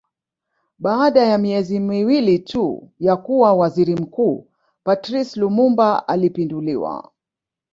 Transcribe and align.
Baada 0.79 1.23
ya 1.25 1.37
miezi 1.37 1.79
miwili 1.79 2.39
tu 2.39 2.91
ya 2.99 3.15
kuwa 3.17 3.53
Waziri 3.53 3.95
Mkuu 3.95 4.47
Patrice 4.83 5.39
Lumumba 5.39 6.07
alipinduliwa 6.07 7.11